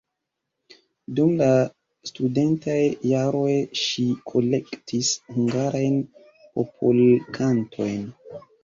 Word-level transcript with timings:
Dum 1.19 1.33
la 1.41 1.49
studentaj 2.11 2.79
jaroj 3.11 3.53
ŝi 3.83 4.09
kolektis 4.33 5.15
hungarajn 5.37 6.05
popolkantojn. 6.59 8.07